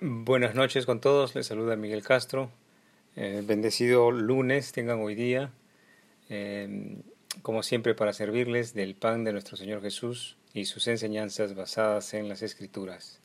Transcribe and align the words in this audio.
Buenas 0.00 0.54
noches 0.54 0.86
con 0.86 1.00
todos, 1.00 1.34
les 1.34 1.46
saluda 1.46 1.74
Miguel 1.74 2.04
Castro. 2.04 2.52
Eh, 3.16 3.42
bendecido 3.44 4.12
lunes 4.12 4.70
tengan 4.70 5.00
hoy 5.00 5.16
día, 5.16 5.50
eh, 6.28 6.98
como 7.42 7.64
siempre 7.64 7.96
para 7.96 8.12
servirles 8.12 8.74
del 8.74 8.94
pan 8.94 9.24
de 9.24 9.32
nuestro 9.32 9.56
Señor 9.56 9.82
Jesús 9.82 10.36
y 10.54 10.66
sus 10.66 10.86
enseñanzas 10.86 11.56
basadas 11.56 12.14
en 12.14 12.28
las 12.28 12.42
Escrituras. 12.42 13.20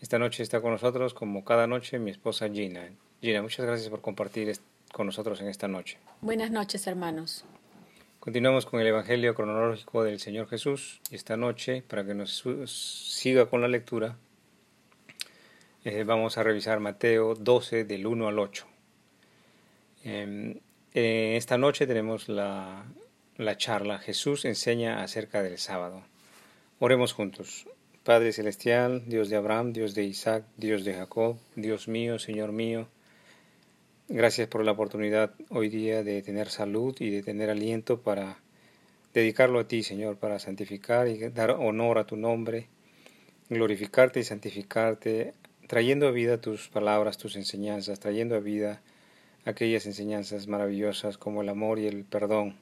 Esta 0.00 0.18
noche 0.18 0.42
está 0.42 0.62
con 0.62 0.72
nosotros, 0.72 1.12
como 1.12 1.44
cada 1.44 1.66
noche, 1.66 1.98
mi 1.98 2.12
esposa 2.12 2.48
Gina. 2.48 2.88
Gina, 3.20 3.42
muchas 3.42 3.66
gracias 3.66 3.90
por 3.90 4.00
compartir 4.00 4.56
con 4.94 5.04
nosotros 5.04 5.42
en 5.42 5.48
esta 5.48 5.68
noche. 5.68 5.98
Buenas 6.22 6.50
noches, 6.50 6.86
hermanos. 6.86 7.44
Continuamos 8.20 8.64
con 8.64 8.80
el 8.80 8.86
Evangelio 8.86 9.34
cronológico 9.34 10.02
del 10.02 10.18
Señor 10.18 10.48
Jesús 10.48 10.98
esta 11.10 11.36
noche, 11.36 11.84
para 11.86 12.06
que 12.06 12.14
nos 12.14 12.42
siga 12.64 13.50
con 13.50 13.60
la 13.60 13.68
lectura, 13.68 14.16
eh, 15.86 16.02
vamos 16.02 16.36
a 16.36 16.42
revisar 16.42 16.80
Mateo 16.80 17.36
12 17.36 17.84
del 17.84 18.08
1 18.08 18.26
al 18.26 18.40
8. 18.40 18.66
Em, 20.02 20.58
esta 20.92 21.58
noche 21.58 21.86
tenemos 21.86 22.28
la, 22.28 22.84
la 23.36 23.56
charla 23.56 24.00
Jesús 24.00 24.44
enseña 24.46 25.04
acerca 25.04 25.44
del 25.44 25.58
sábado. 25.58 26.02
Oremos 26.80 27.12
juntos. 27.12 27.68
Padre 28.02 28.32
Celestial, 28.32 29.04
Dios 29.06 29.28
de 29.28 29.36
Abraham, 29.36 29.72
Dios 29.72 29.94
de 29.94 30.02
Isaac, 30.02 30.44
Dios 30.56 30.84
de 30.84 30.94
Jacob, 30.94 31.38
Dios 31.54 31.86
mío, 31.86 32.18
Señor 32.18 32.50
mío, 32.50 32.88
gracias 34.08 34.48
por 34.48 34.64
la 34.64 34.72
oportunidad 34.72 35.34
hoy 35.50 35.68
día 35.68 36.02
de 36.02 36.20
tener 36.20 36.48
salud 36.48 36.96
y 36.98 37.10
de 37.10 37.22
tener 37.22 37.48
aliento 37.48 38.00
para 38.00 38.38
dedicarlo 39.14 39.60
a 39.60 39.68
ti, 39.68 39.84
Señor, 39.84 40.16
para 40.16 40.40
santificar 40.40 41.06
y 41.06 41.28
dar 41.28 41.52
honor 41.52 41.98
a 41.98 42.06
tu 42.06 42.16
nombre, 42.16 42.66
glorificarte 43.48 44.18
y 44.18 44.24
santificarte, 44.24 45.32
trayendo 45.66 46.06
a 46.06 46.10
vida 46.10 46.40
tus 46.40 46.68
palabras, 46.68 47.18
tus 47.18 47.36
enseñanzas, 47.36 48.00
trayendo 48.00 48.36
a 48.36 48.40
vida 48.40 48.82
aquellas 49.44 49.86
enseñanzas 49.86 50.48
maravillosas 50.48 51.18
como 51.18 51.42
el 51.42 51.48
amor 51.48 51.78
y 51.78 51.86
el 51.86 52.04
perdón, 52.04 52.56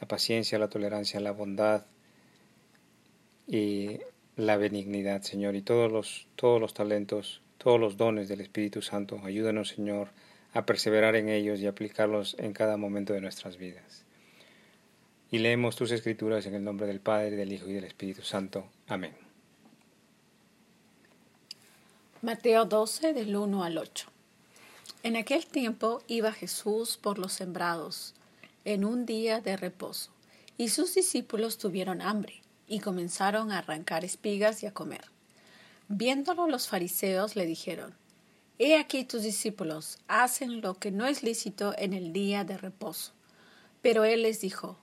la 0.00 0.08
paciencia, 0.08 0.58
la 0.58 0.68
tolerancia, 0.68 1.20
la 1.20 1.32
bondad 1.32 1.84
y 3.46 3.98
la 4.36 4.56
benignidad, 4.56 5.22
Señor, 5.22 5.56
y 5.56 5.62
todos 5.62 5.90
los, 5.90 6.28
todos 6.36 6.60
los 6.60 6.74
talentos, 6.74 7.42
todos 7.58 7.80
los 7.80 7.96
dones 7.96 8.28
del 8.28 8.40
Espíritu 8.40 8.82
Santo. 8.82 9.20
Ayúdanos, 9.24 9.70
Señor, 9.70 10.10
a 10.52 10.64
perseverar 10.64 11.16
en 11.16 11.28
ellos 11.28 11.60
y 11.60 11.66
aplicarlos 11.66 12.36
en 12.38 12.52
cada 12.52 12.76
momento 12.76 13.12
de 13.12 13.20
nuestras 13.20 13.56
vidas. 13.56 14.04
Y 15.30 15.38
leemos 15.38 15.76
tus 15.76 15.90
escrituras 15.90 16.46
en 16.46 16.54
el 16.54 16.64
nombre 16.64 16.86
del 16.86 17.00
Padre, 17.00 17.36
del 17.36 17.52
Hijo 17.52 17.68
y 17.68 17.74
del 17.74 17.84
Espíritu 17.84 18.22
Santo. 18.22 18.66
Amén. 18.86 19.27
Mateo 22.20 22.64
12 22.64 23.12
del 23.12 23.36
1 23.36 23.62
al 23.62 23.78
8. 23.78 24.08
En 25.04 25.14
aquel 25.14 25.46
tiempo 25.46 26.02
iba 26.08 26.32
Jesús 26.32 26.96
por 26.96 27.16
los 27.16 27.32
sembrados 27.32 28.12
en 28.64 28.84
un 28.84 29.06
día 29.06 29.40
de 29.40 29.56
reposo, 29.56 30.10
y 30.56 30.70
sus 30.70 30.96
discípulos 30.96 31.58
tuvieron 31.58 32.02
hambre 32.02 32.42
y 32.66 32.80
comenzaron 32.80 33.52
a 33.52 33.58
arrancar 33.58 34.04
espigas 34.04 34.64
y 34.64 34.66
a 34.66 34.74
comer. 34.74 35.04
Viéndolo 35.86 36.48
los 36.48 36.66
fariseos 36.66 37.36
le 37.36 37.46
dijeron, 37.46 37.94
He 38.58 38.76
aquí 38.76 39.04
tus 39.04 39.22
discípulos 39.22 39.98
hacen 40.08 40.60
lo 40.60 40.74
que 40.74 40.90
no 40.90 41.06
es 41.06 41.22
lícito 41.22 41.72
en 41.78 41.92
el 41.92 42.12
día 42.12 42.42
de 42.42 42.58
reposo. 42.58 43.12
Pero 43.80 44.02
él 44.02 44.22
les 44.22 44.40
dijo, 44.40 44.76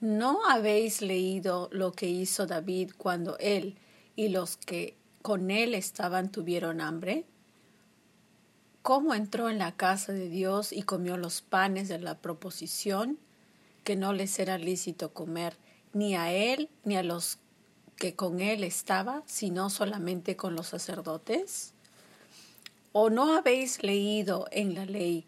¿No 0.00 0.44
habéis 0.46 1.00
leído 1.00 1.70
lo 1.72 1.92
que 1.92 2.06
hizo 2.06 2.46
David 2.46 2.92
cuando 2.98 3.38
él 3.38 3.78
y 4.14 4.28
los 4.28 4.58
que 4.58 4.94
con 5.26 5.50
él 5.50 5.74
estaban 5.74 6.30
tuvieron 6.30 6.80
hambre? 6.80 7.24
¿Cómo 8.82 9.12
entró 9.12 9.50
en 9.50 9.58
la 9.58 9.72
casa 9.72 10.12
de 10.12 10.28
Dios 10.28 10.72
y 10.72 10.82
comió 10.82 11.16
los 11.16 11.42
panes 11.42 11.88
de 11.88 11.98
la 11.98 12.16
proposición 12.16 13.18
que 13.82 13.96
no 13.96 14.12
les 14.12 14.38
era 14.38 14.56
lícito 14.56 15.12
comer 15.12 15.56
ni 15.92 16.14
a 16.14 16.32
él 16.32 16.68
ni 16.84 16.94
a 16.96 17.02
los 17.02 17.38
que 17.96 18.14
con 18.14 18.40
él 18.40 18.62
estaba, 18.62 19.24
sino 19.26 19.68
solamente 19.68 20.36
con 20.36 20.54
los 20.54 20.68
sacerdotes? 20.68 21.72
¿O 22.92 23.10
no 23.10 23.34
habéis 23.34 23.82
leído 23.82 24.46
en 24.52 24.76
la 24.76 24.84
ley, 24.84 25.24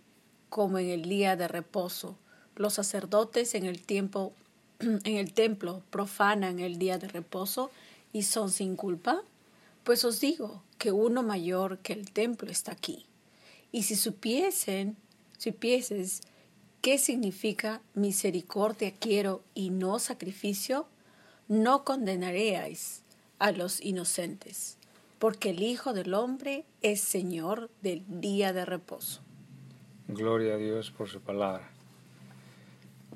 como 0.49 0.79
en 0.79 0.91
el 0.91 1.09
día 1.09 1.35
de 1.35 1.49
reposo, 1.49 2.17
los 2.55 2.75
sacerdotes 2.75 3.53
en 3.57 3.65
el 3.65 3.83
tiempo 3.83 4.33
en 4.79 5.17
el 5.17 5.33
templo 5.33 5.83
profanan 5.91 6.61
el 6.61 6.79
día 6.79 6.99
de 6.99 7.09
reposo 7.09 7.73
y 8.13 8.23
son 8.23 8.53
sin 8.53 8.77
culpa? 8.77 9.25
Pues 9.89 10.05
os 10.05 10.21
digo 10.21 10.63
que 10.77 10.93
uno 10.93 11.23
mayor 11.23 11.79
que 11.79 11.95
el 11.95 12.13
templo 12.13 12.51
está 12.51 12.73
aquí. 12.73 13.07
Y 13.73 13.85
si 13.85 13.97
supiesen, 13.97 14.99
supieses 15.39 16.21
qué 16.83 16.99
significa 16.99 17.81
misericordia 17.95 18.93
quiero 18.93 19.41
y 19.55 19.71
no 19.71 19.99
sacrificio, 19.99 20.87
no 21.49 21.85
condenaréis 21.85 23.03
a 23.39 23.51
los 23.51 23.81
inocentes, 23.81 24.77
porque 25.19 25.49
el 25.49 25.63
Hijo 25.63 25.95
del 25.95 26.13
Hombre 26.13 26.67
es 26.83 27.01
Señor 27.01 27.71
del 27.81 28.05
día 28.09 28.53
de 28.53 28.67
reposo. 28.67 29.23
Gloria 30.07 30.53
a 30.53 30.59
Dios 30.59 30.91
por 30.91 31.09
su 31.09 31.23
palabra. 31.23 31.67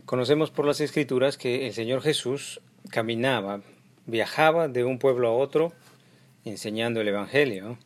Conocemos 0.07 0.51
por 0.51 0.65
las 0.65 0.81
escrituras 0.81 1.37
que 1.37 1.67
el 1.67 1.75
Señor 1.75 2.01
Jesús 2.01 2.63
caminaba, 2.89 3.61
viajaba 4.07 4.69
de 4.69 4.85
un 4.85 4.99
pueblo 4.99 5.29
a 5.29 5.33
otro, 5.33 5.75
enseñando 6.45 7.01
el 7.01 7.09
Evangelio, 7.09 7.79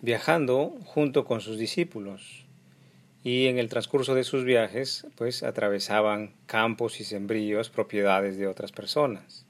viajando 0.00 0.76
junto 0.84 1.24
con 1.24 1.40
sus 1.40 1.58
discípulos. 1.58 2.46
Y 3.24 3.46
en 3.46 3.58
el 3.58 3.68
transcurso 3.68 4.14
de 4.14 4.24
sus 4.24 4.44
viajes, 4.44 5.06
pues 5.16 5.42
atravesaban 5.42 6.34
campos 6.46 7.00
y 7.00 7.04
sembríos, 7.04 7.68
propiedades 7.68 8.38
de 8.38 8.46
otras 8.46 8.72
personas. 8.72 9.44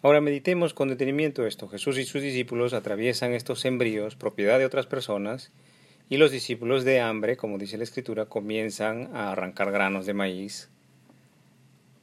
Ahora 0.00 0.20
meditemos 0.20 0.74
con 0.74 0.88
detenimiento 0.88 1.46
esto. 1.46 1.68
Jesús 1.68 1.98
y 1.98 2.04
sus 2.04 2.22
discípulos 2.22 2.72
atraviesan 2.72 3.32
estos 3.32 3.60
sembríos, 3.60 4.14
propiedad 4.14 4.58
de 4.58 4.66
otras 4.66 4.86
personas, 4.86 5.50
y 6.08 6.18
los 6.18 6.30
discípulos 6.30 6.84
de 6.84 7.00
hambre, 7.00 7.36
como 7.36 7.58
dice 7.58 7.76
la 7.78 7.84
Escritura, 7.84 8.26
comienzan 8.26 9.14
a 9.14 9.32
arrancar 9.32 9.72
granos 9.72 10.06
de 10.06 10.14
maíz, 10.14 10.70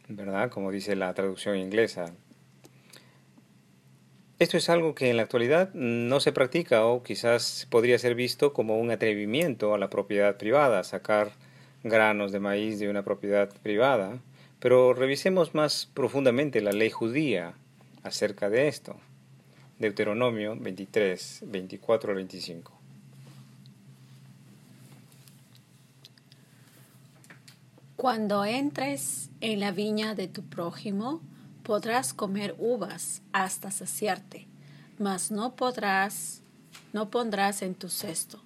¿verdad? 0.08 0.50
Como 0.50 0.72
dice 0.72 0.96
la 0.96 1.14
traducción 1.14 1.58
inglesa, 1.58 2.14
esto 4.38 4.58
es 4.58 4.70
algo 4.70 4.96
que 4.96 5.10
en 5.10 5.18
la 5.18 5.24
actualidad 5.24 5.74
no 5.74 6.20
se 6.20 6.34
practica 6.34 6.86
o 6.86 7.04
quizás 7.04 7.68
podría 7.70 7.98
ser 7.98 8.16
visto 8.16 8.52
como 8.52 8.78
un 8.78 8.92
atrevimiento 8.92 9.74
a 9.74 9.78
la 9.78 9.90
propiedad 9.90 10.38
privada, 10.38 10.84
sacar 10.84 11.32
granos 11.84 12.32
de 12.34 12.40
maíz 12.40 12.80
de 12.80 12.90
una 12.90 13.04
propiedad 13.04 13.50
privada, 13.64 14.18
pero 14.60 14.94
revisemos 14.94 15.56
más 15.56 15.90
profundamente 15.94 16.60
la 16.60 16.74
ley 16.74 16.90
judía 16.90 17.54
acerca 18.04 18.50
de 18.50 18.68
esto. 18.68 18.98
Deuteronomio 19.80 20.58
23, 20.60 21.44
24 21.48 22.10
al 22.10 22.16
25. 22.18 22.72
Cuando 27.96 28.44
entres 28.44 29.30
en 29.40 29.62
la 29.62 29.72
viña 29.72 30.14
de 30.14 30.28
tu 30.28 30.44
prójimo, 30.44 31.22
podrás 31.66 32.14
comer 32.14 32.54
uvas 32.60 33.24
hasta 33.34 33.72
saciarte, 33.72 34.46
mas 35.00 35.32
no 35.32 35.56
podrás, 35.56 36.44
no 36.94 37.10
pondrás 37.10 37.64
en 37.64 37.74
tu 37.74 37.90
cesto. 37.90 38.40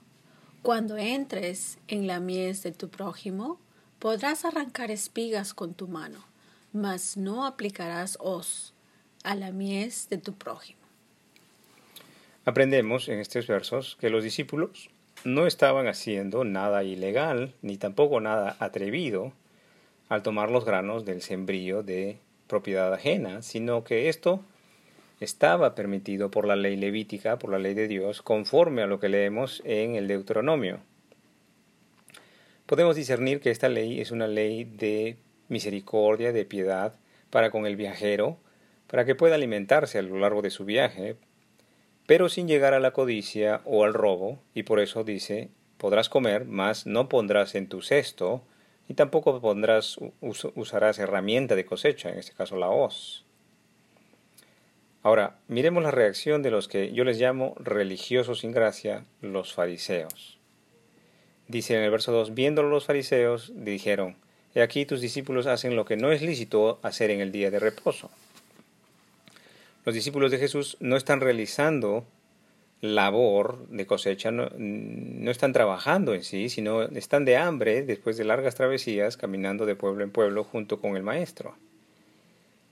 Cuando 0.62 0.98
entres 0.98 1.78
en 1.90 2.08
la 2.08 2.22
mies 2.22 2.64
de 2.64 2.72
tu 2.72 2.88
prójimo, 2.88 3.60
podrás 4.00 4.46
arrancar 4.46 4.90
espigas 4.90 5.54
con 5.54 5.74
tu 5.74 5.90
mano, 5.90 6.24
mas 6.72 7.18
no 7.18 7.46
aplicarás 7.46 8.18
hoz 8.22 8.74
a 9.26 9.36
la 9.36 9.52
mies 9.52 10.08
de 10.10 10.18
tu 10.18 10.34
prójimo. 10.34 10.80
Aprendemos 12.46 13.10
en 13.10 13.20
estos 13.20 13.48
versos 13.48 13.98
que 14.00 14.10
los 14.10 14.24
discípulos 14.24 14.90
no 15.26 15.46
estaban 15.46 15.90
haciendo 15.90 16.46
nada 16.46 16.86
ilegal 16.86 17.54
ni 17.62 17.76
tampoco 17.78 18.22
nada 18.22 18.56
atrevido 18.60 19.34
al 20.08 20.24
tomar 20.24 20.50
los 20.50 20.64
granos 20.64 21.04
del 21.04 21.22
sembrío 21.22 21.84
de 21.84 22.18
propiedad 22.50 22.94
ajena, 22.94 23.42
sino 23.42 23.86
que 23.86 24.10
esto 24.10 24.44
estaba 25.22 25.76
permitido 25.76 26.32
por 26.32 26.46
la 26.46 26.58
ley 26.58 26.76
levítica, 26.76 27.40
por 27.40 27.52
la 27.52 27.60
ley 27.60 27.76
de 27.76 27.88
Dios, 27.88 28.22
conforme 28.22 28.82
a 28.82 28.88
lo 28.88 29.00
que 29.00 29.08
leemos 29.08 29.62
en 29.64 29.96
el 29.96 30.08
Deuteronomio. 30.08 30.82
Podemos 32.66 32.96
discernir 32.96 33.40
que 33.40 33.52
esta 33.52 33.70
ley 33.70 34.02
es 34.02 34.12
una 34.12 34.28
ley 34.28 34.66
de 34.66 35.18
misericordia, 35.48 36.34
de 36.34 36.46
piedad 36.46 36.96
para 37.30 37.52
con 37.52 37.66
el 37.66 37.76
viajero, 37.76 38.38
para 38.88 39.06
que 39.06 39.16
pueda 39.16 39.36
alimentarse 39.36 40.00
a 40.00 40.02
lo 40.02 40.20
largo 40.20 40.42
de 40.42 40.50
su 40.50 40.66
viaje, 40.66 41.16
pero 42.08 42.28
sin 42.28 42.48
llegar 42.48 42.74
a 42.74 42.80
la 42.80 42.92
codicia 42.92 43.62
o 43.66 43.86
al 43.86 43.94
robo, 43.94 44.40
y 44.56 44.64
por 44.64 44.80
eso 44.80 45.04
dice, 45.04 45.50
podrás 45.78 46.10
comer, 46.10 46.46
mas 46.46 46.88
no 46.88 47.10
pondrás 47.10 47.56
en 47.56 47.68
tu 47.68 47.82
cesto 47.82 48.44
y 48.90 48.96
tampoco 48.96 49.40
pondrás, 49.40 49.98
usarás 50.20 50.98
herramienta 50.98 51.56
de 51.56 51.64
cosecha, 51.64 52.10
en 52.10 52.18
este 52.18 52.34
caso 52.34 52.58
la 52.58 52.70
hoz. 52.70 53.24
Ahora, 55.04 55.38
miremos 55.48 55.84
la 55.84 55.92
reacción 55.92 56.42
de 56.42 56.50
los 56.50 56.68
que 56.68 56.92
yo 56.92 57.04
les 57.04 57.20
llamo 57.20 57.54
religiosos 57.60 58.40
sin 58.40 58.52
gracia, 58.52 59.06
los 59.22 59.54
fariseos. 59.54 60.40
Dice 61.48 61.76
en 61.76 61.84
el 61.84 61.92
verso 61.92 62.12
2, 62.12 62.34
viéndolo 62.34 62.70
los 62.70 62.86
fariseos, 62.86 63.54
dijeron, 63.56 64.18
He 64.56 64.64
aquí 64.64 64.88
tus 64.88 65.02
discípulos 65.02 65.46
hacen 65.46 65.76
lo 65.76 65.86
que 65.86 65.96
no 65.96 66.12
es 66.12 66.24
lícito 66.24 66.80
hacer 66.82 67.12
en 67.12 67.22
el 67.22 67.32
día 67.32 67.52
de 67.52 67.60
reposo. 67.60 68.10
Los 69.86 69.94
discípulos 69.94 70.32
de 70.32 70.40
Jesús 70.40 70.78
no 70.80 70.98
están 70.98 71.22
realizando 71.22 72.06
labor 72.82 73.68
de 73.68 73.86
cosecha, 73.86 74.32
no, 74.32 74.50
no, 74.58 75.32
están 75.32 75.52
trabajando 75.52 76.14
en 76.14 76.24
sí, 76.24 76.50
sino 76.50 76.84
están 76.84 77.26
de 77.26 77.36
hambre 77.36 77.84
después 77.84 78.18
de 78.18 78.24
largas 78.24 78.56
travesías 78.56 79.18
caminando 79.18 79.66
de 79.66 79.76
pueblo 79.76 80.04
en 80.04 80.12
pueblo 80.12 80.44
junto 80.44 80.80
con 80.80 80.96
el 80.96 81.04
Maestro. 81.04 81.56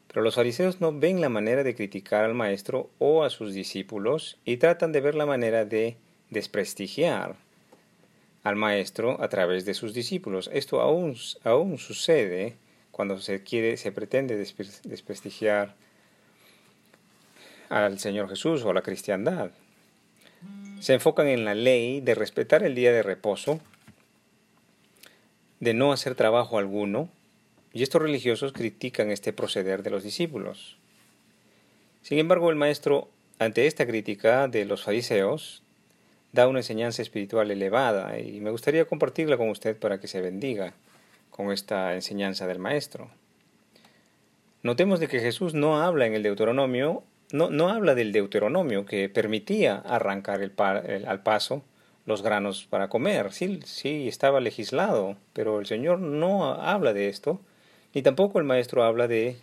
Pero 0.08 0.22
los 0.22 0.36
fariseos 0.36 0.80
no 0.80 0.98
ven 0.98 1.20
la 1.20 1.30
manera 1.30 1.64
de 1.64 1.76
criticar 1.76 2.24
al 2.24 2.34
Maestro 2.34 2.90
o 3.00 3.24
a 3.24 3.30
sus 3.30 3.54
discípulos 3.54 4.38
y 4.46 4.58
tratan 4.58 4.94
de 4.94 5.02
ver 5.02 5.16
la 5.16 5.26
manera 5.26 5.66
de 5.66 5.98
desprestigiar 6.30 7.36
al 8.44 8.56
Maestro 8.56 9.22
a 9.22 9.28
través 9.28 9.66
de 9.66 9.74
sus 9.74 9.94
discípulos. 9.94 10.50
Esto 10.54 10.80
aún, 10.80 11.18
aún 11.44 11.78
sucede 11.78 12.56
cuando 12.92 13.20
se 13.20 13.44
quiere, 13.44 13.76
se 13.76 13.92
pretende 13.92 14.38
desprestigiar 14.38 15.76
al 17.68 18.00
Señor 18.00 18.30
Jesús 18.30 18.64
o 18.64 18.70
a 18.70 18.74
la 18.74 18.82
cristiandad 18.82 19.52
se 20.80 20.94
enfocan 20.94 21.28
en 21.28 21.46
la 21.46 21.56
ley 21.56 22.02
de 22.02 22.16
respetar 22.16 22.64
el 22.64 22.76
día 22.76 22.92
de 22.92 23.04
reposo, 23.04 23.60
de 25.60 25.74
no 25.74 25.92
hacer 25.92 26.16
trabajo 26.16 26.58
alguno, 26.58 27.10
y 27.74 27.84
estos 27.84 28.02
religiosos 28.02 28.54
critican 28.54 29.12
este 29.12 29.34
proceder 29.34 29.84
de 29.84 29.90
los 29.90 30.04
discípulos. 30.04 30.78
Sin 32.02 32.20
embargo, 32.20 32.50
el 32.50 32.56
maestro, 32.56 33.10
ante 33.40 33.68
esta 33.68 33.86
crítica 33.86 34.48
de 34.48 34.66
los 34.66 34.84
fariseos, 34.84 35.64
da 36.32 36.48
una 36.48 36.60
enseñanza 36.60 37.02
espiritual 37.02 37.52
elevada 37.52 38.20
y 38.20 38.40
me 38.40 38.52
gustaría 38.52 38.86
compartirla 38.86 39.38
con 39.38 39.50
usted 39.50 39.78
para 39.78 40.00
que 40.00 40.08
se 40.08 40.22
bendiga 40.22 40.74
con 41.32 41.52
esta 41.52 41.94
enseñanza 41.96 42.48
del 42.48 42.60
maestro. 42.60 43.10
Notemos 44.64 45.00
de 45.00 45.08
que 45.08 45.20
Jesús 45.20 45.54
no 45.54 45.82
habla 45.82 46.06
en 46.06 46.14
el 46.14 46.24
Deuteronomio 46.24 47.04
no, 47.32 47.50
no 47.50 47.70
habla 47.70 47.96
del 47.96 48.12
Deuteronomio 48.12 48.86
que 48.86 49.10
permitía 49.10 49.76
arrancar 49.76 50.42
el, 50.42 50.54
al 51.06 51.24
paso 51.24 51.64
los 52.06 52.24
granos 52.24 52.66
para 52.70 52.88
comer. 52.88 53.34
Sí, 53.34 53.60
sí, 53.66 54.08
estaba 54.08 54.40
legislado, 54.40 55.18
pero 55.34 55.60
el 55.60 55.66
Señor 55.66 56.00
no 56.00 56.54
habla 56.54 56.94
de 56.94 57.10
esto, 57.10 57.42
ni 57.94 58.02
tampoco 58.02 58.40
el 58.40 58.46
Maestro 58.46 58.84
habla 58.84 59.08
de 59.08 59.36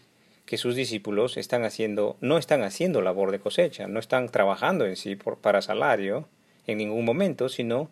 que 0.46 0.56
sus 0.56 0.74
discípulos 0.74 1.36
están 1.36 1.64
haciendo, 1.64 2.16
no 2.20 2.38
están 2.38 2.62
haciendo 2.62 3.02
labor 3.02 3.30
de 3.30 3.38
cosecha, 3.38 3.86
no 3.86 3.98
están 3.98 4.28
trabajando 4.28 4.86
en 4.86 4.96
sí 4.96 5.16
para 5.16 5.62
salario 5.62 6.26
en 6.66 6.78
ningún 6.78 7.04
momento, 7.04 7.48
sino 7.48 7.90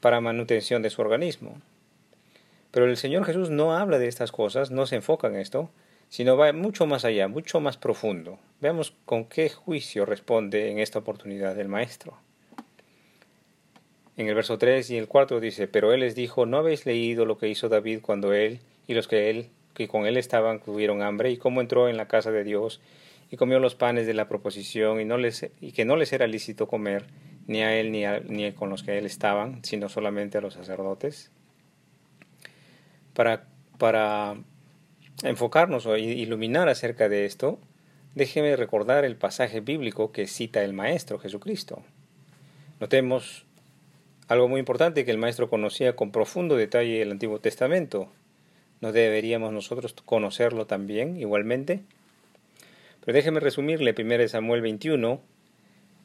para 0.00 0.20
manutención 0.20 0.82
de 0.82 0.90
su 0.90 1.02
organismo. 1.02 1.60
Pero 2.70 2.86
el 2.86 2.96
Señor 2.96 3.24
Jesús 3.24 3.50
no 3.50 3.76
habla 3.76 3.98
de 3.98 4.08
estas 4.08 4.32
cosas, 4.32 4.70
no 4.70 4.86
se 4.86 4.96
enfoca 4.96 5.28
en 5.28 5.36
esto, 5.36 5.70
sino 6.08 6.36
va 6.36 6.52
mucho 6.52 6.86
más 6.86 7.04
allá, 7.04 7.28
mucho 7.28 7.60
más 7.60 7.76
profundo. 7.76 8.38
Veamos 8.60 8.92
con 9.04 9.24
qué 9.24 9.48
juicio 9.48 10.04
responde 10.04 10.70
en 10.70 10.78
esta 10.78 10.98
oportunidad 10.98 11.58
el 11.58 11.68
Maestro. 11.68 12.18
En 14.16 14.26
el 14.26 14.34
verso 14.34 14.58
3 14.58 14.90
y 14.90 14.96
el 14.96 15.06
4 15.06 15.38
dice, 15.38 15.68
pero 15.68 15.92
él 15.92 16.00
les 16.00 16.16
dijo, 16.16 16.44
¿no 16.44 16.56
habéis 16.58 16.84
leído 16.84 17.24
lo 17.24 17.38
que 17.38 17.48
hizo 17.48 17.68
David 17.68 18.00
cuando 18.02 18.32
él 18.32 18.60
y 18.88 18.94
los 18.94 19.06
que 19.06 19.30
él 19.30 19.50
que 19.74 19.86
con 19.86 20.06
él 20.06 20.16
estaban 20.16 20.60
tuvieron 20.60 21.02
hambre 21.02 21.30
y 21.30 21.36
cómo 21.36 21.60
entró 21.60 21.88
en 21.88 21.96
la 21.96 22.08
casa 22.08 22.32
de 22.32 22.42
Dios 22.42 22.80
y 23.30 23.36
comió 23.36 23.60
los 23.60 23.76
panes 23.76 24.08
de 24.08 24.14
la 24.14 24.28
proposición 24.28 25.00
y, 25.00 25.04
no 25.04 25.18
les, 25.18 25.48
y 25.60 25.70
que 25.70 25.84
no 25.84 25.94
les 25.94 26.12
era 26.12 26.26
lícito 26.26 26.66
comer 26.66 27.04
ni 27.46 27.62
a 27.62 27.78
él 27.78 27.92
ni, 27.92 28.02
ni 28.28 28.50
con 28.52 28.70
los 28.70 28.82
que 28.82 28.98
él 28.98 29.06
estaban, 29.06 29.64
sino 29.64 29.88
solamente 29.88 30.38
a 30.38 30.40
los 30.40 30.54
sacerdotes? 30.54 31.30
Para, 33.14 33.44
para 33.78 34.36
enfocarnos 35.22 35.86
o 35.86 35.96
iluminar 35.96 36.68
acerca 36.68 37.08
de 37.08 37.24
esto, 37.24 37.60
déjeme 38.18 38.56
recordar 38.56 39.04
el 39.04 39.16
pasaje 39.16 39.60
bíblico 39.60 40.10
que 40.10 40.26
cita 40.26 40.64
el 40.64 40.72
Maestro 40.72 41.20
Jesucristo. 41.20 41.84
Notemos 42.80 43.46
algo 44.26 44.48
muy 44.48 44.58
importante 44.58 45.04
que 45.04 45.12
el 45.12 45.18
Maestro 45.18 45.48
conocía 45.48 45.94
con 45.94 46.10
profundo 46.10 46.56
detalle 46.56 47.00
el 47.00 47.12
Antiguo 47.12 47.38
Testamento. 47.38 48.10
¿No 48.80 48.90
deberíamos 48.90 49.52
nosotros 49.52 49.94
conocerlo 50.04 50.66
también 50.66 51.16
igualmente? 51.16 51.80
Pero 53.04 53.14
déjeme 53.14 53.38
resumirle 53.38 53.94
1 53.96 54.28
Samuel 54.28 54.62
21 54.62 55.20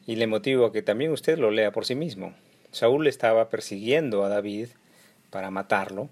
y 0.05 0.15
le 0.15 0.27
motivo 0.27 0.67
a 0.67 0.71
que 0.71 0.83
también 0.83 1.11
usted 1.11 1.39
lo 1.39 1.49
lea 1.49 1.71
por 1.71 1.85
sí 1.85 1.95
mismo. 1.95 2.35
Saúl 2.71 3.07
estaba 3.07 3.49
persiguiendo 3.49 4.23
a 4.23 4.29
David 4.29 4.67
para 5.31 5.49
matarlo 5.49 6.09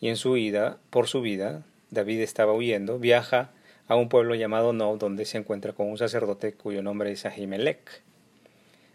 y 0.00 0.08
en 0.08 0.16
su 0.16 0.32
vida, 0.32 0.76
por 0.90 1.08
su 1.08 1.22
vida, 1.22 1.64
David 1.90 2.20
estaba 2.20 2.52
huyendo, 2.52 2.98
viaja 2.98 3.52
a 3.88 3.96
un 3.96 4.08
pueblo 4.08 4.34
llamado 4.34 4.72
No, 4.72 4.96
donde 4.96 5.24
se 5.24 5.38
encuentra 5.38 5.72
con 5.72 5.88
un 5.88 5.98
sacerdote 5.98 6.54
cuyo 6.54 6.82
nombre 6.82 7.12
es 7.12 7.26
Ahimelech, 7.26 8.02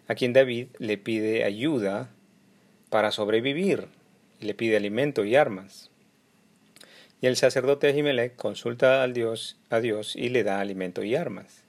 a 0.08 0.16
quien 0.16 0.34
David 0.34 0.68
le 0.80 0.98
pide 0.98 1.44
ayuda 1.44 2.10
para 2.90 3.12
sobrevivir 3.12 3.88
y 4.40 4.46
le 4.46 4.54
pide 4.54 4.78
alimento 4.78 5.26
y 5.26 5.36
armas. 5.36 5.92
Y 7.22 7.28
el 7.28 7.36
sacerdote 7.36 7.88
Ahimelech 7.88 8.36
consulta 8.36 9.04
al 9.04 9.14
Dios, 9.14 9.58
a 9.70 9.80
Dios 9.80 10.16
y 10.16 10.30
le 10.30 10.44
da 10.44 10.60
alimento 10.60 11.04
y 11.04 11.16
armas. 11.16 11.64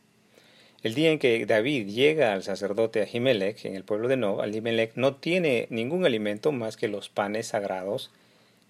El 0.83 0.95
día 0.95 1.11
en 1.11 1.19
que 1.19 1.45
David 1.45 1.89
llega 1.89 2.33
al 2.33 2.43
sacerdote 2.43 3.03
Ahimelech 3.03 3.67
en 3.67 3.75
el 3.75 3.85
pueblo 3.85 4.09
de 4.09 4.17
No, 4.17 4.41
Ahimelech 4.41 4.95
no 4.95 5.17
tiene 5.17 5.67
ningún 5.69 6.07
alimento 6.07 6.53
más 6.53 6.79
que 6.79 6.89
los 6.89 7.11
panes 7.11 7.49
sagrados 7.49 8.11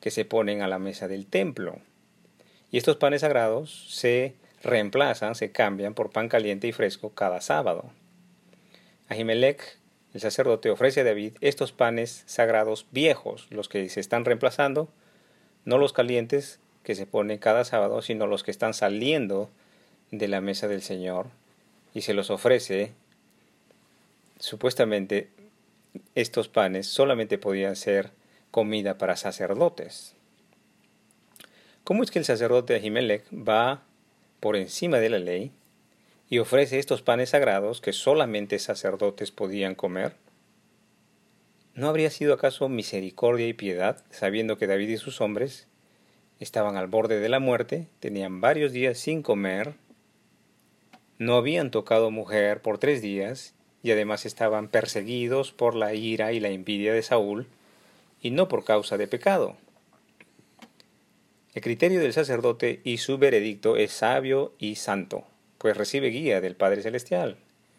que 0.01 0.11
se 0.11 0.25
ponen 0.25 0.63
a 0.63 0.69
la 0.69 0.81
mesa 0.81 1.07
del 1.07 1.27
templo. 1.27 1.79
Y 2.73 2.79
estos 2.79 2.97
panes 2.97 3.21
sagrados 3.21 3.87
se 3.91 4.35
reemplazan, 4.63 5.35
se 5.35 5.53
cambian 5.53 5.95
por 5.95 6.11
pan 6.11 6.29
caliente 6.29 6.67
y 6.69 6.73
fresco 6.73 7.11
cada 7.11 7.41
sábado. 7.41 7.91
Ahimelech, 9.09 9.79
el 10.15 10.21
sacerdote, 10.21 10.71
ofrece 10.71 11.01
a 11.01 11.05
David 11.05 11.35
estos 11.41 11.73
panes 11.73 12.23
sagrados 12.27 12.87
viejos, 12.91 13.47
los 13.51 13.69
que 13.69 13.89
se 13.89 14.01
están 14.01 14.25
reemplazando, 14.25 14.89
no 15.65 15.79
los 15.79 15.93
calientes 15.93 16.61
que 16.83 16.95
se 16.95 17.07
ponen 17.07 17.39
cada 17.39 17.65
sábado, 17.65 18.03
sino 18.03 18.27
los 18.27 18.43
que 18.43 18.51
están 18.51 18.75
saliendo 18.75 19.51
de 20.11 20.29
la 20.29 20.41
mesa 20.41 20.69
del 20.69 20.83
Señor, 20.83 21.27
y 21.95 22.03
se 22.03 22.15
los 22.15 22.31
ofrece. 22.31 22.93
Supuestamente 24.39 25.29
estos 26.15 26.49
panes 26.49 26.87
solamente 26.87 27.39
podían 27.39 27.77
ser 27.77 28.11
comida 28.51 28.99
para 28.99 29.17
sacerdotes. 29.17 30.15
¿Cómo 31.85 32.03
es 32.03 32.11
que 32.11 32.19
el 32.19 32.25
sacerdote 32.25 32.75
Ahimelech 32.75 33.25
va 33.33 33.83
por 34.41 34.57
encima 34.57 34.99
de 34.99 35.11
la 35.11 35.19
ley 35.19 35.53
y 36.29 36.39
ofrece 36.39 36.79
estos 36.79 37.03
panes 37.03 37.31
sagrados 37.31 37.81
que 37.81 37.93
solamente 37.93 38.59
sacerdotes 38.59 39.31
podían 39.31 39.75
comer? 39.75 40.17
¿No 41.75 41.89
habría 41.89 42.11
sido 42.11 42.35
acaso 42.35 42.69
misericordia 42.69 43.47
y 43.47 43.53
piedad, 43.53 44.05
sabiendo 44.11 44.59
que 44.59 44.67
David 44.67 44.89
y 44.89 44.97
sus 44.97 45.21
hombres 45.21 45.69
estaban 46.41 46.77
al 46.77 46.89
borde 46.89 47.21
de 47.21 47.29
la 47.29 47.39
muerte, 47.39 47.87
tenían 48.01 48.41
varios 48.41 48.73
días 48.73 48.99
sin 48.99 49.23
comer, 49.23 49.75
no 51.19 51.37
habían 51.37 51.71
tocado 51.71 52.11
mujer 52.11 52.63
por 52.63 52.79
tres 52.79 53.03
días, 53.03 53.55
y 53.83 53.91
además 53.91 54.27
estaban 54.27 54.69
perseguidos 54.69 55.53
por 55.53 55.75
la 55.75 55.95
ira 55.95 56.33
y 56.33 56.41
la 56.41 56.49
envidia 56.49 56.93
de 56.93 57.03
Saúl, 57.03 57.47
y 58.23 58.31
no 58.31 58.49
por 58.49 58.65
causa 58.65 58.97
de 58.97 59.07
pecado? 59.07 59.57
El 61.53 61.63
criterio 61.63 62.01
del 62.01 62.13
sacerdote 62.13 62.81
y 62.85 62.99
su 62.99 63.19
veredicto 63.19 63.77
es 63.77 63.91
sabio 63.91 64.55
y 64.61 64.77
santo, 64.77 65.25
pues 65.59 65.77
recibe 65.77 66.11
guía 66.11 66.41
del 66.41 66.55
Padre 66.55 66.81
Celestial. 66.81 67.39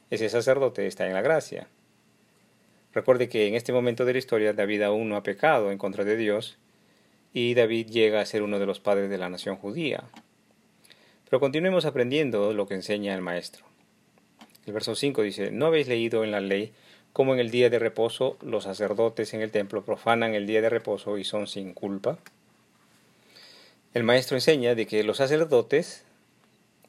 Ese 0.09 0.27
sacerdote 0.27 0.87
está 0.87 1.07
en 1.07 1.13
la 1.13 1.21
gracia. 1.21 1.69
Recuerde 2.93 3.29
que 3.29 3.47
en 3.47 3.55
este 3.55 3.71
momento 3.71 4.03
de 4.03 4.11
la 4.11 4.19
historia 4.19 4.51
David 4.51 4.81
aún 4.81 5.07
no 5.07 5.15
ha 5.15 5.23
pecado 5.23 5.71
en 5.71 5.77
contra 5.77 6.03
de 6.03 6.17
Dios 6.17 6.57
y 7.31 7.53
David 7.53 7.87
llega 7.87 8.19
a 8.19 8.25
ser 8.25 8.43
uno 8.43 8.59
de 8.59 8.65
los 8.65 8.81
padres 8.81 9.09
de 9.09 9.17
la 9.17 9.29
nación 9.29 9.55
judía. 9.55 10.03
Pero 11.29 11.39
continuemos 11.39 11.85
aprendiendo 11.85 12.51
lo 12.51 12.67
que 12.67 12.73
enseña 12.73 13.15
el 13.15 13.21
Maestro. 13.21 13.63
El 14.65 14.73
verso 14.73 14.95
5 14.95 15.21
dice, 15.21 15.49
¿no 15.49 15.67
habéis 15.67 15.87
leído 15.87 16.25
en 16.25 16.31
la 16.31 16.41
ley 16.41 16.73
cómo 17.13 17.33
en 17.33 17.39
el 17.39 17.51
día 17.51 17.69
de 17.69 17.79
reposo 17.79 18.37
los 18.41 18.65
sacerdotes 18.65 19.33
en 19.33 19.39
el 19.39 19.51
templo 19.51 19.85
profanan 19.85 20.35
el 20.35 20.45
día 20.45 20.61
de 20.61 20.69
reposo 20.69 21.17
y 21.17 21.23
son 21.23 21.47
sin 21.47 21.73
culpa? 21.73 22.19
El 23.93 24.03
maestro 24.05 24.37
enseña 24.37 24.73
de 24.73 24.87
que 24.87 25.03
los 25.03 25.17
sacerdotes 25.17 26.05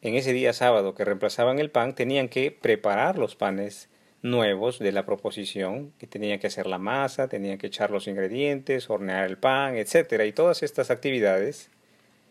en 0.03 0.15
ese 0.15 0.33
día 0.33 0.53
sábado 0.53 0.95
que 0.95 1.05
reemplazaban 1.05 1.59
el 1.59 1.69
pan 1.69 1.97
tenían 1.97 2.29
que 2.29 2.53
preparar 2.53 3.19
los 3.19 3.35
panes 3.35 3.89
nuevos 4.23 4.79
de 4.79 4.93
la 4.93 5.05
proposición, 5.05 5.93
que 5.99 6.07
tenían 6.07 6.39
que 6.39 6.47
hacer 6.47 6.69
la 6.69 6.79
masa, 6.79 7.27
tenían 7.27 7.59
que 7.59 7.67
echar 7.67 7.91
los 7.91 8.07
ingredientes, 8.07 8.89
hornear 8.89 9.27
el 9.27 9.37
pan, 9.37 9.75
etc. 9.75 10.23
Y 10.25 10.33
todas 10.33 10.63
estas 10.63 10.93
actividades 10.93 11.71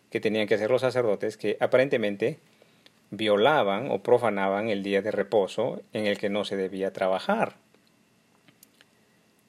que 0.10 0.22
tenían 0.22 0.48
que 0.48 0.56
hacer 0.56 0.72
los 0.72 0.82
sacerdotes 0.82 1.36
que 1.36 1.58
aparentemente 1.60 2.40
violaban 3.10 3.92
o 3.92 4.02
profanaban 4.02 4.70
el 4.70 4.84
día 4.84 5.02
de 5.02 5.12
reposo 5.12 5.82
en 5.92 6.06
el 6.06 6.18
que 6.18 6.30
no 6.30 6.46
se 6.46 6.56
debía 6.56 6.94
trabajar. 6.94 7.61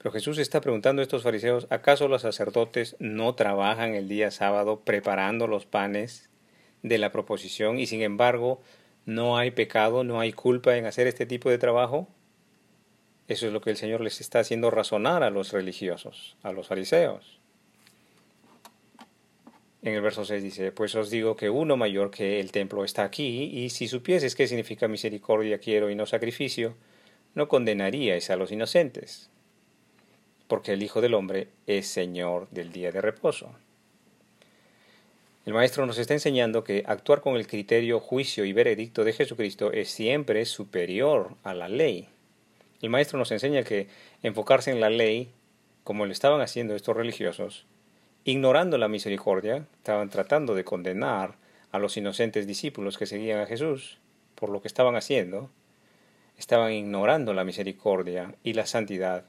Pero 0.02 0.12
Jesús 0.12 0.38
está 0.38 0.60
preguntando 0.60 1.00
a 1.00 1.04
estos 1.04 1.22
fariseos, 1.22 1.68
¿acaso 1.70 2.08
los 2.08 2.22
sacerdotes 2.22 2.96
no 2.98 3.36
trabajan 3.36 3.94
el 3.94 4.08
día 4.08 4.32
sábado 4.32 4.80
preparando 4.80 5.46
los 5.46 5.64
panes 5.64 6.28
de 6.82 6.98
la 6.98 7.12
proposición 7.12 7.78
y 7.78 7.86
sin 7.86 8.02
embargo 8.02 8.60
no 9.06 9.38
hay 9.38 9.52
pecado, 9.52 10.02
no 10.02 10.18
hay 10.18 10.32
culpa 10.32 10.76
en 10.76 10.86
hacer 10.86 11.06
este 11.06 11.24
tipo 11.24 11.50
de 11.50 11.58
trabajo? 11.58 12.08
Eso 13.28 13.46
es 13.46 13.52
lo 13.52 13.60
que 13.60 13.70
el 13.70 13.76
Señor 13.76 14.00
les 14.00 14.20
está 14.20 14.40
haciendo 14.40 14.72
razonar 14.72 15.22
a 15.22 15.30
los 15.30 15.52
religiosos, 15.52 16.36
a 16.42 16.50
los 16.50 16.66
fariseos. 16.66 17.38
En 19.82 19.94
el 19.94 20.00
verso 20.00 20.24
6 20.24 20.42
dice, 20.42 20.72
pues 20.72 20.96
os 20.96 21.10
digo 21.10 21.36
que 21.36 21.48
uno 21.48 21.76
mayor 21.76 22.10
que 22.10 22.40
el 22.40 22.50
templo 22.50 22.84
está 22.84 23.04
aquí, 23.04 23.50
y 23.52 23.70
si 23.70 23.86
supieses 23.86 24.34
qué 24.34 24.48
significa 24.48 24.88
misericordia 24.88 25.58
quiero 25.58 25.90
y 25.90 25.94
no 25.94 26.06
sacrificio, 26.06 26.74
no 27.36 27.46
condenaríais 27.46 28.30
a 28.30 28.36
los 28.36 28.50
inocentes 28.50 29.30
porque 30.52 30.74
el 30.74 30.82
Hijo 30.82 31.00
del 31.00 31.14
Hombre 31.14 31.48
es 31.66 31.86
Señor 31.86 32.46
del 32.50 32.72
día 32.72 32.92
de 32.92 33.00
reposo. 33.00 33.54
El 35.46 35.54
Maestro 35.54 35.86
nos 35.86 35.96
está 35.96 36.12
enseñando 36.12 36.62
que 36.62 36.84
actuar 36.86 37.22
con 37.22 37.36
el 37.36 37.46
criterio, 37.46 38.00
juicio 38.00 38.44
y 38.44 38.52
veredicto 38.52 39.02
de 39.02 39.14
Jesucristo 39.14 39.72
es 39.72 39.88
siempre 39.88 40.44
superior 40.44 41.36
a 41.42 41.54
la 41.54 41.70
ley. 41.70 42.06
El 42.82 42.90
Maestro 42.90 43.18
nos 43.18 43.32
enseña 43.32 43.62
que 43.62 43.88
enfocarse 44.22 44.70
en 44.70 44.80
la 44.80 44.90
ley, 44.90 45.30
como 45.84 46.04
lo 46.04 46.12
estaban 46.12 46.42
haciendo 46.42 46.76
estos 46.76 46.98
religiosos, 46.98 47.64
ignorando 48.24 48.76
la 48.76 48.88
misericordia, 48.88 49.64
estaban 49.78 50.10
tratando 50.10 50.54
de 50.54 50.64
condenar 50.64 51.36
a 51.70 51.78
los 51.78 51.96
inocentes 51.96 52.46
discípulos 52.46 52.98
que 52.98 53.06
seguían 53.06 53.40
a 53.40 53.46
Jesús 53.46 54.00
por 54.34 54.50
lo 54.50 54.60
que 54.60 54.68
estaban 54.68 54.96
haciendo, 54.96 55.48
estaban 56.36 56.72
ignorando 56.72 57.32
la 57.32 57.44
misericordia 57.44 58.34
y 58.44 58.52
la 58.52 58.66
santidad 58.66 59.24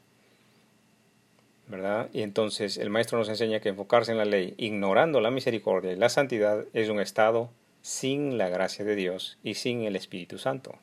Y 2.14 2.22
entonces 2.22 2.78
el 2.78 2.90
maestro 2.90 3.18
nos 3.18 3.30
enseña 3.30 3.60
que 3.60 3.70
enfocarse 3.70 4.12
en 4.12 4.18
la 4.18 4.26
ley, 4.26 4.54
ignorando 4.58 5.22
la 5.22 5.32
misericordia 5.32 5.92
y 5.92 5.96
la 5.96 6.10
santidad, 6.10 6.66
es 6.74 6.90
un 6.90 7.00
estado 7.00 7.50
sin 7.82 8.38
la 8.38 8.50
gracia 8.50 8.86
de 8.86 8.96
Dios 8.96 9.38
y 9.44 9.56
sin 9.56 9.84
el 9.84 9.96
Espíritu 9.96 10.38
Santo. 10.38 10.76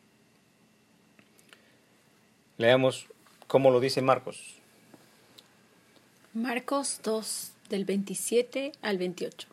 Leamos 2.58 3.06
cómo 3.46 3.70
lo 3.70 3.80
dice 3.80 4.02
Marcos. 4.02 4.56
Marcos 6.34 7.00
2, 7.02 7.52
del 7.68 7.84
27 7.84 8.72
al 8.82 8.98
28. 8.98 9.48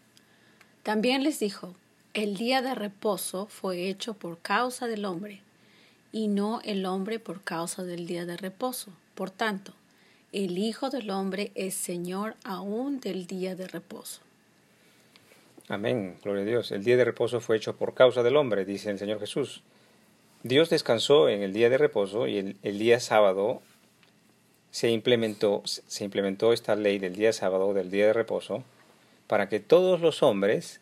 También 0.84 1.24
les 1.24 1.40
dijo, 1.40 1.76
el 2.14 2.36
día 2.36 2.62
de 2.62 2.74
reposo 2.74 3.46
fue 3.48 3.90
hecho 3.90 4.16
por 4.16 4.40
causa 4.40 4.88
del 4.88 5.06
hombre, 5.06 5.42
y 6.12 6.28
no 6.28 6.62
el 6.64 6.86
hombre 6.86 7.20
por 7.20 7.44
causa 7.44 7.84
del 7.84 8.08
día 8.08 8.26
de 8.26 8.38
reposo. 8.38 8.92
Por 9.14 9.30
tanto, 9.30 9.74
el 10.34 10.58
Hijo 10.58 10.90
del 10.90 11.10
Hombre 11.10 11.52
es 11.56 11.74
Señor 11.74 12.36
aún 12.44 13.00
del 13.00 13.28
día 13.28 13.56
de 13.56 13.68
reposo. 13.68 14.22
Amén, 15.70 16.18
gloria 16.24 16.44
a 16.44 16.46
Dios. 16.46 16.72
El 16.72 16.84
día 16.84 16.98
de 16.98 17.06
reposo 17.06 17.40
fue 17.40 17.58
hecho 17.58 17.76
por 17.76 17.94
causa 17.94 18.24
del 18.24 18.36
hombre, 18.36 18.66
dice 18.66 18.90
el 18.90 19.00
Señor 19.00 19.20
Jesús. 19.20 19.64
Dios 20.44 20.70
descansó 20.70 21.30
en 21.30 21.44
el 21.44 21.54
día 21.54 21.70
de 21.70 21.78
reposo 21.78 22.28
y 22.28 22.56
el, 22.62 22.80
día 22.80 23.00
sábado 23.00 23.62
se 24.72 24.92
implementó, 24.92 25.62
se 25.66 26.04
implementó 26.04 26.54
esta 26.54 26.76
ley 26.76 27.00
del 27.00 27.16
día 27.16 27.34
sábado, 27.34 27.74
del 27.74 27.90
día 27.90 28.08
de 28.08 28.14
reposo, 28.14 28.64
para 29.28 29.50
que 29.50 29.60
todos 29.60 30.00
los 30.02 30.24
hombres 30.24 30.80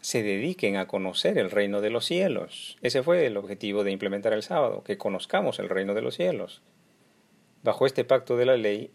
se 0.00 0.22
dediquen 0.22 0.76
a 0.76 0.86
conocer 0.86 1.38
el 1.38 1.50
reino 1.50 1.80
de 1.80 1.90
los 1.90 2.04
cielos. 2.04 2.78
Ese 2.82 3.02
fue 3.02 3.26
el 3.26 3.36
objetivo 3.36 3.84
de 3.84 3.92
implementar 3.92 4.32
el 4.32 4.42
sábado, 4.42 4.82
que 4.84 4.98
conozcamos 4.98 5.58
el 5.58 5.68
reino 5.68 5.94
de 5.94 6.02
los 6.02 6.14
cielos. 6.14 6.62
Bajo 7.64 7.86
este 7.86 8.04
pacto 8.04 8.36
de 8.36 8.44
la 8.44 8.58
ley, 8.58 8.90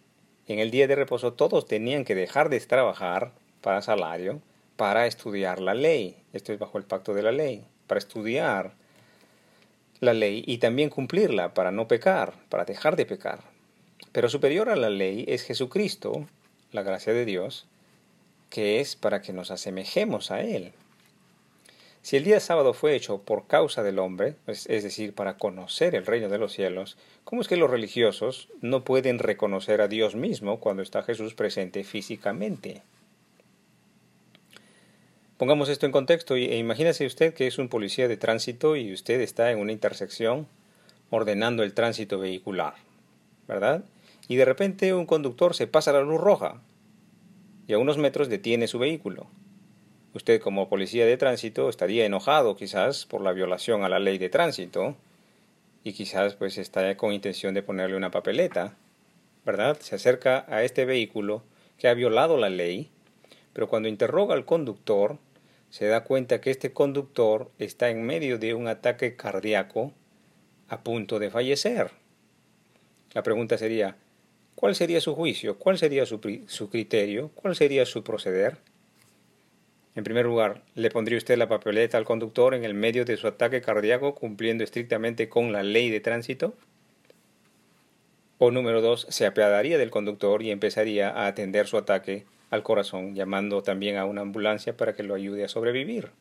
en 0.45 0.59
el 0.59 0.69
día 0.69 0.88
de 0.88 0.95
reposo 0.95 1.33
todos 1.33 1.65
tenían 1.65 2.05
que 2.05 2.13
dejar 2.13 2.49
de 2.49 2.59
trabajar 2.59 3.31
para 3.61 3.81
salario 3.81 4.41
para 4.75 5.07
estudiar 5.07 5.59
la 5.59 5.73
ley. 5.73 6.23
Esto 6.33 6.53
es 6.53 6.59
bajo 6.59 6.77
el 6.77 6.83
pacto 6.83 7.15
de 7.15 7.23
la 7.23 7.31
ley, 7.31 7.65
para 7.88 7.97
estudiar 7.97 8.73
la 9.99 10.13
ley 10.13 10.43
y 10.45 10.59
también 10.59 10.91
cumplirla 10.91 11.55
para 11.55 11.71
no 11.71 11.88
pecar, 11.88 12.33
para 12.47 12.63
dejar 12.63 12.95
de 12.95 13.07
pecar. 13.07 13.39
Pero 14.11 14.29
superior 14.29 14.69
a 14.69 14.75
la 14.75 14.91
ley 14.91 15.25
es 15.27 15.41
Jesucristo, 15.41 16.27
la 16.71 16.83
gracia 16.83 17.11
de 17.11 17.25
Dios, 17.25 17.65
que 18.51 18.79
es 18.79 18.95
para 18.95 19.23
que 19.23 19.33
nos 19.33 19.49
asemejemos 19.49 20.29
a 20.29 20.41
Él. 20.41 20.73
Si 22.01 22.15
el 22.15 22.24
día 22.24 22.39
sábado 22.39 22.74
fue 22.74 22.96
hecho 22.96 23.22
por 23.22 23.48
causa 23.48 23.84
del 23.84 24.00
hombre, 24.00 24.36
es, 24.48 24.65
decir, 24.65 25.13
para 25.13 25.38
conocer 25.38 25.96
el 25.96 26.06
reino 26.06 26.29
de 26.29 26.38
los 26.38 26.53
cielos, 26.53 26.98
¿cómo 27.25 27.41
es 27.41 27.48
que 27.48 27.58
los 27.58 27.70
religiosos 27.70 28.48
no 28.62 28.84
pueden 28.84 29.20
reconocer 29.20 29.82
a 29.82 29.88
Dios 29.88 30.15
mismo 30.15 30.60
cuando 30.60 30.82
está 30.82 31.03
Jesús 31.03 31.36
presente 31.36 31.84
físicamente? 31.84 32.84
Pongamos 35.38 35.70
esto 35.70 35.86
en 35.86 35.91
contexto 35.91 36.36
e 36.36 36.58
imagínese 36.58 37.06
usted 37.06 37.34
que 37.34 37.48
es 37.48 37.58
un 37.60 37.70
policía 37.70 38.08
de 38.08 38.18
tránsito 38.18 38.75
y 38.75 38.91
usted 38.94 39.22
está 39.22 39.51
en 39.51 39.60
una 39.60 39.72
intersección 39.72 40.48
ordenando 41.10 41.63
el 41.63 41.74
tránsito 41.74 42.20
vehicular, 42.20 42.75
¿verdad? 43.48 43.84
Y 44.27 44.36
de 44.36 44.46
repente 44.46 44.94
un 44.94 45.06
conductor 45.06 45.56
se 45.56 45.68
pasa 45.68 45.94
la 45.94 46.01
luz 46.01 46.20
roja 46.20 46.62
y 47.68 47.74
a 47.74 47.77
unos 47.77 47.98
metros 47.98 48.29
detiene 48.29 48.68
su 48.68 48.79
vehículo. 48.79 49.27
Usted 50.11 50.41
como 50.41 50.69
policía 50.69 51.05
de 51.05 51.17
tránsito 51.17 51.69
estaría 51.69 52.05
enojado 52.05 52.55
quizás 52.55 53.05
por 53.05 53.21
la 53.21 53.31
violación 53.31 53.83
a 53.83 53.89
la 53.89 53.99
ley 53.99 54.17
de 54.17 54.29
tránsito 54.29 54.95
y 55.83 55.93
quizás 55.93 56.33
pues 56.33 56.57
está 56.57 56.97
con 56.97 57.13
intención 57.13 57.53
de 57.53 57.61
ponerle 57.61 57.95
una 57.95 58.09
papeleta, 58.09 58.75
¿verdad? 59.45 59.79
Se 59.79 59.95
acerca 59.95 60.45
a 60.47 60.63
este 60.63 60.85
vehículo 60.85 61.43
que 61.77 61.87
ha 61.87 61.93
violado 61.93 62.37
la 62.37 62.49
ley, 62.49 62.89
pero 63.53 63.69
cuando 63.69 63.87
interroga 63.87 64.33
al 64.33 64.45
conductor 64.45 65.19
se 65.69 65.85
da 65.85 66.03
cuenta 66.03 66.41
que 66.41 66.49
este 66.49 66.73
conductor 66.73 67.51
está 67.59 67.89
en 67.89 68.03
medio 68.03 68.39
de 68.39 68.55
un 68.55 68.67
ataque 68.67 69.15
cardíaco 69.15 69.93
a 70.69 70.81
punto 70.81 71.19
de 71.19 71.29
fallecer. 71.29 71.91
La 73.13 73.21
pregunta 73.21 73.59
sería, 73.59 73.95
¿cuál 74.55 74.73
sería 74.73 75.01
su 75.01 75.13
juicio? 75.13 75.59
¿Cuál 75.59 75.77
sería 75.77 76.07
su, 76.07 76.19
su 76.47 76.69
criterio? 76.71 77.29
¿Cuál 77.35 77.55
sería 77.55 77.85
su 77.85 78.03
proceder? 78.03 78.57
En 79.96 80.03
primer 80.03 80.25
lugar, 80.25 80.63
¿le 80.75 80.91
pondría 80.91 81.17
usted 81.17 81.38
la 81.38 81.50
papeleta 81.50 81.98
al 81.98 82.05
conductor 82.05 82.53
en 82.53 82.63
el 82.63 82.74
medio 82.74 83.05
de 83.05 83.17
su 83.17 83.27
ataque 83.27 83.62
cardíaco 83.62 84.15
cumpliendo 84.15 84.63
estrictamente 84.63 85.29
con 85.29 85.51
la 85.51 85.63
ley 85.63 85.89
de 85.89 86.00
tránsito? 86.00 86.53
O 88.38 88.51
número 88.51 88.81
dos, 88.81 89.08
se 89.10 89.25
apiadaría 89.25 89.77
del 89.77 89.89
conductor 89.89 90.41
y 90.43 90.51
empezaría 90.51 91.10
a 91.10 91.27
atender 91.27 91.67
su 91.67 91.77
ataque 91.77 92.25
al 92.51 92.63
corazón, 92.63 93.15
llamando 93.15 93.63
también 93.63 93.98
a 93.98 94.05
una 94.05 94.22
ambulancia 94.22 94.77
para 94.77 94.96
que 94.96 95.03
lo 95.03 95.15
ayude 95.15 95.43
a 95.43 95.50
sobrevivir. 95.50 96.12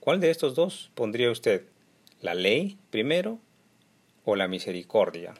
¿Cuál 0.00 0.20
de 0.20 0.30
estos 0.30 0.54
dos 0.54 0.90
pondría 0.94 1.30
usted? 1.30 1.64
¿La 2.22 2.34
ley 2.34 2.78
primero 2.90 3.38
o 4.24 4.36
la 4.36 4.48
misericordia? 4.48 5.34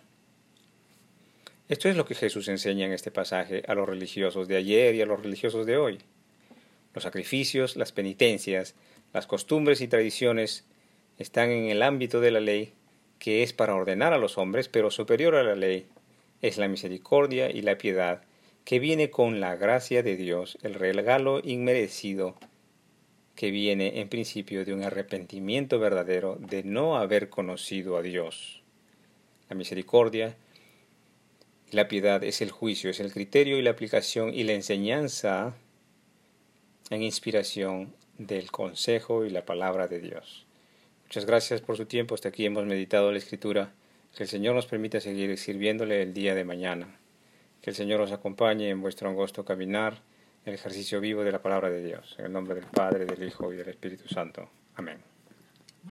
Esto 1.69 1.89
es 1.89 1.97
lo 1.97 2.05
que 2.05 2.15
Jesús 2.15 2.49
enseña 2.49 2.87
en 2.87 2.93
este 2.93 3.11
pasaje 3.11 3.63
a 3.67 3.75
los 3.75 3.89
religiosos 3.89 4.49
de 4.49 4.57
ayer 4.57 4.95
y 4.95 5.03
a 5.03 5.07
los 5.07 5.23
religiosos 5.23 5.65
de 5.65 5.77
hoy. 5.77 5.99
Los 6.99 7.05
sacrificios, 7.05 7.77
las 7.77 7.93
penitencias, 7.93 8.75
las 9.13 9.29
costumbres 9.29 9.81
y 9.83 9.87
tradiciones 9.87 10.65
están 11.17 11.53
en 11.53 11.69
el 11.69 11.81
ámbito 11.81 12.21
de 12.21 12.33
la 12.33 12.41
ley, 12.41 12.73
que 13.21 13.45
es 13.45 13.53
para 13.53 13.77
ordenar 13.77 14.13
a 14.13 14.19
los 14.19 14.37
hombres, 14.37 14.69
pero 14.69 14.91
superior 14.91 15.37
a 15.37 15.45
la 15.45 15.55
ley 15.55 15.87
es 16.43 16.59
la 16.59 16.67
misericordia 16.67 17.53
y 17.53 17.63
la 17.63 17.79
piedad, 17.79 18.23
que 18.65 18.81
viene 18.81 19.11
con 19.11 19.39
la 19.39 19.55
gracia 19.55 20.03
de 20.03 20.17
Dios, 20.17 20.59
el 20.63 20.75
regalo 20.75 21.41
inmerecido, 21.45 22.35
que 23.37 23.53
viene 23.53 24.01
en 24.01 24.09
principio 24.09 24.65
de 24.65 24.75
un 24.75 24.83
arrepentimiento 24.83 25.79
verdadero 25.79 26.37
de 26.41 26.65
no 26.65 26.97
haber 26.97 27.29
conocido 27.29 27.97
a 27.97 28.03
Dios. 28.03 28.65
La 29.49 29.55
misericordia 29.55 30.37
y 31.71 31.77
la 31.77 31.87
piedad 31.87 32.25
es 32.25 32.41
el 32.41 32.51
juicio, 32.51 32.91
es 32.91 32.99
el 32.99 33.13
criterio 33.13 33.57
y 33.57 33.63
la 33.63 33.71
aplicación 33.71 34.35
y 34.35 34.43
la 34.43 34.55
enseñanza 34.55 35.55
en 36.91 37.03
inspiración 37.03 37.93
del 38.19 38.51
consejo 38.51 39.25
y 39.25 39.31
la 39.31 39.45
palabra 39.45 39.89
de 39.89 40.01
Dios. 40.01 40.47
Muchas 41.05 41.25
gracias 41.25 41.61
por 41.61 41.77
su 41.77 41.87
tiempo. 41.87 42.15
Hasta 42.15 42.29
aquí 42.29 42.45
hemos 42.45 42.67
meditado 42.67 43.13
la 43.13 43.19
Escritura. 43.19 43.73
Que 44.17 44.25
el 44.25 44.29
Señor 44.29 44.55
nos 44.55 44.67
permita 44.67 45.01
seguir 45.01 45.37
sirviéndole 45.39 46.03
el 46.03 46.13
día 46.13 46.35
de 46.35 46.45
mañana. 46.45 46.99
Que 47.63 47.71
el 47.71 47.77
Señor 47.77 48.01
os 48.01 48.13
acompañe 48.13 48.71
en 48.71 48.81
vuestro 48.81 49.09
angosto 49.09 49.45
caminar, 49.45 50.01
el 50.45 50.55
ejercicio 50.55 51.01
vivo 51.01 51.25
de 51.25 51.33
la 51.33 51.43
palabra 51.43 51.71
de 51.71 51.85
Dios. 51.85 52.15
En 52.19 52.27
el 52.27 52.33
nombre 52.33 52.55
del 52.55 52.67
Padre, 52.67 53.05
del 53.05 53.23
Hijo 53.27 53.53
y 53.53 53.57
del 53.57 53.69
Espíritu 53.69 54.09
Santo. 54.09 54.49
Amén. 54.77 55.18